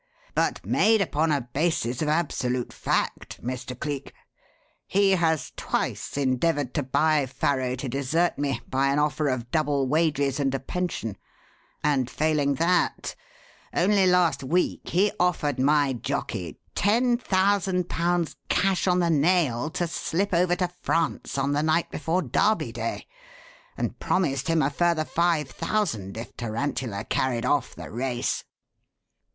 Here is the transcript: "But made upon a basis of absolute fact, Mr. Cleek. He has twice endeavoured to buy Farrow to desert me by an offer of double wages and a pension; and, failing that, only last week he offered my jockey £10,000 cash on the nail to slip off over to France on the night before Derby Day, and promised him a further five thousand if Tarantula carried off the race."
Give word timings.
"But 0.33 0.65
made 0.65 0.99
upon 0.99 1.31
a 1.31 1.41
basis 1.53 2.01
of 2.01 2.07
absolute 2.07 2.73
fact, 2.73 3.39
Mr. 3.43 3.79
Cleek. 3.79 4.15
He 4.87 5.11
has 5.11 5.51
twice 5.55 6.17
endeavoured 6.17 6.73
to 6.73 6.81
buy 6.81 7.27
Farrow 7.27 7.75
to 7.75 7.87
desert 7.87 8.39
me 8.39 8.61
by 8.67 8.87
an 8.87 8.97
offer 8.97 9.27
of 9.27 9.51
double 9.51 9.87
wages 9.87 10.39
and 10.39 10.55
a 10.55 10.59
pension; 10.59 11.17
and, 11.83 12.09
failing 12.09 12.55
that, 12.55 13.15
only 13.75 14.07
last 14.07 14.43
week 14.43 14.89
he 14.89 15.11
offered 15.19 15.59
my 15.59 15.93
jockey 15.93 16.57
£10,000 16.75 18.35
cash 18.49 18.87
on 18.87 18.99
the 19.01 19.09
nail 19.11 19.69
to 19.69 19.85
slip 19.87 20.33
off 20.33 20.39
over 20.39 20.55
to 20.55 20.67
France 20.81 21.37
on 21.37 21.53
the 21.53 21.61
night 21.61 21.91
before 21.91 22.23
Derby 22.23 22.71
Day, 22.71 23.05
and 23.77 23.99
promised 23.99 24.47
him 24.47 24.63
a 24.63 24.71
further 24.71 25.05
five 25.05 25.47
thousand 25.47 26.17
if 26.17 26.35
Tarantula 26.35 27.03
carried 27.03 27.45
off 27.45 27.75
the 27.75 27.91
race." 27.91 28.43